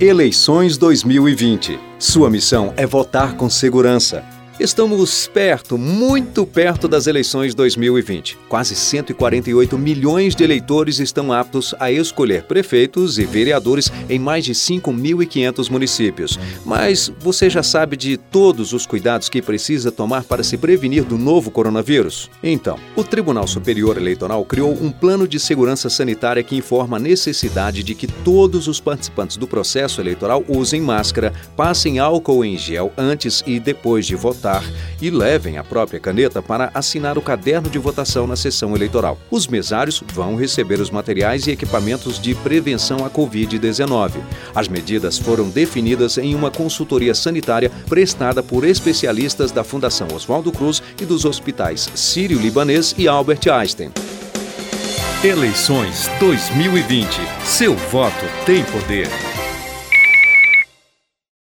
Eleições 0.00 0.78
2020. 0.78 1.76
Sua 1.98 2.30
missão 2.30 2.72
é 2.76 2.86
votar 2.86 3.34
com 3.34 3.50
segurança. 3.50 4.37
Estamos 4.60 5.30
perto, 5.32 5.78
muito 5.78 6.44
perto 6.44 6.88
das 6.88 7.06
eleições 7.06 7.54
2020. 7.54 8.36
Quase 8.48 8.74
148 8.74 9.78
milhões 9.78 10.34
de 10.34 10.42
eleitores 10.42 10.98
estão 10.98 11.32
aptos 11.32 11.76
a 11.78 11.92
escolher 11.92 12.42
prefeitos 12.42 13.20
e 13.20 13.24
vereadores 13.24 13.92
em 14.10 14.18
mais 14.18 14.44
de 14.44 14.54
5.500 14.54 15.70
municípios. 15.70 16.40
Mas 16.66 17.08
você 17.20 17.48
já 17.48 17.62
sabe 17.62 17.96
de 17.96 18.16
todos 18.16 18.72
os 18.72 18.84
cuidados 18.84 19.28
que 19.28 19.40
precisa 19.40 19.92
tomar 19.92 20.24
para 20.24 20.42
se 20.42 20.56
prevenir 20.56 21.04
do 21.04 21.16
novo 21.16 21.52
coronavírus? 21.52 22.28
Então, 22.42 22.80
o 22.96 23.04
Tribunal 23.04 23.46
Superior 23.46 23.96
Eleitoral 23.96 24.44
criou 24.44 24.72
um 24.72 24.90
plano 24.90 25.28
de 25.28 25.38
segurança 25.38 25.88
sanitária 25.88 26.42
que 26.42 26.56
informa 26.56 26.96
a 26.96 27.00
necessidade 27.00 27.84
de 27.84 27.94
que 27.94 28.08
todos 28.08 28.66
os 28.66 28.80
participantes 28.80 29.36
do 29.36 29.46
processo 29.46 30.00
eleitoral 30.00 30.44
usem 30.48 30.80
máscara, 30.80 31.32
passem 31.56 32.00
álcool 32.00 32.44
em 32.44 32.58
gel 32.58 32.92
antes 32.98 33.44
e 33.46 33.60
depois 33.60 34.04
de 34.04 34.16
votar 34.16 34.47
votar 34.48 34.64
e 35.00 35.10
levem 35.10 35.58
a 35.58 35.64
própria 35.64 36.00
caneta 36.00 36.42
para 36.42 36.70
assinar 36.74 37.18
o 37.18 37.22
caderno 37.22 37.68
de 37.68 37.78
votação 37.78 38.26
na 38.26 38.34
sessão 38.34 38.74
eleitoral. 38.74 39.18
Os 39.30 39.46
mesários 39.46 40.02
vão 40.12 40.34
receber 40.34 40.80
os 40.80 40.90
materiais 40.90 41.46
e 41.46 41.50
equipamentos 41.50 42.18
de 42.18 42.34
prevenção 42.34 43.04
à 43.04 43.10
Covid-19. 43.10 44.12
As 44.54 44.66
medidas 44.66 45.18
foram 45.18 45.48
definidas 45.48 46.18
em 46.18 46.34
uma 46.34 46.50
consultoria 46.50 47.14
sanitária 47.14 47.70
prestada 47.88 48.42
por 48.42 48.64
especialistas 48.64 49.52
da 49.52 49.62
Fundação 49.62 50.08
Oswaldo 50.14 50.50
Cruz 50.50 50.82
e 51.00 51.04
dos 51.04 51.24
hospitais 51.24 51.88
Sírio-Libanês 51.94 52.94
e 52.98 53.06
Albert 53.06 53.48
Einstein. 53.50 53.92
Eleições 55.22 56.08
2020. 56.20 57.08
Seu 57.44 57.74
voto 57.74 58.24
tem 58.46 58.64
poder. 58.64 59.27